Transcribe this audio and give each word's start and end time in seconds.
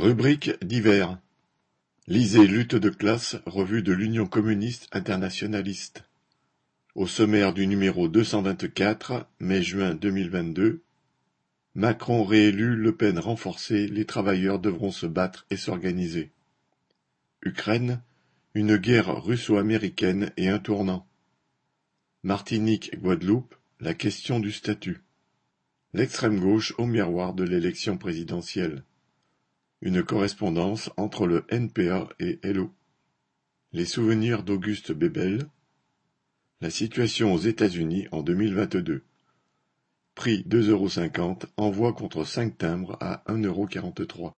Rubrique 0.00 0.52
divers. 0.64 1.18
Lisez 2.06 2.46
Lutte 2.46 2.74
de 2.74 2.88
classe, 2.88 3.36
revue 3.44 3.82
de 3.82 3.92
l'Union 3.92 4.26
communiste 4.26 4.88
internationaliste. 4.92 6.04
Au 6.94 7.06
sommaire 7.06 7.52
du 7.52 7.66
numéro 7.66 8.08
deux 8.08 8.24
cent 8.24 8.40
vingt-quatre, 8.40 9.26
mai-juin 9.40 9.92
deux 9.94 10.08
mille 10.10 10.30
vingt-deux, 10.30 10.80
Macron 11.74 12.24
réélu, 12.24 12.76
Le 12.76 12.96
Pen 12.96 13.18
renforcée, 13.18 13.88
les 13.88 14.06
travailleurs 14.06 14.58
devront 14.58 14.90
se 14.90 15.04
battre 15.04 15.44
et 15.50 15.58
s'organiser. 15.58 16.30
Ukraine, 17.42 18.00
une 18.54 18.78
guerre 18.78 19.22
russo-américaine 19.22 20.32
et 20.38 20.48
un 20.48 20.60
tournant. 20.60 21.06
Martinique-Guadeloupe, 22.22 23.54
la 23.80 23.92
question 23.92 24.40
du 24.40 24.50
statut. 24.50 25.02
L'extrême 25.92 26.40
gauche 26.40 26.72
au 26.78 26.86
miroir 26.86 27.34
de 27.34 27.44
l'élection 27.44 27.98
présidentielle. 27.98 28.82
Une 29.82 30.02
correspondance 30.02 30.90
entre 30.98 31.26
le 31.26 31.46
NPA 31.48 32.10
et 32.18 32.38
Hello. 32.42 32.70
Les 33.72 33.86
souvenirs 33.86 34.42
d'Auguste 34.42 34.92
Bebel. 34.92 35.48
La 36.60 36.68
situation 36.68 37.32
aux 37.32 37.38
États-Unis 37.38 38.06
en 38.12 38.22
2022. 38.22 39.02
Prix 40.14 40.42
deux 40.44 40.68
euros 40.68 40.90
cinquante, 40.90 41.46
envoi 41.56 41.94
contre 41.94 42.24
cinq 42.24 42.58
timbres 42.58 42.98
à 43.00 43.22
un 43.32 43.42
euro 43.42 43.66
quarante-trois. 43.66 44.28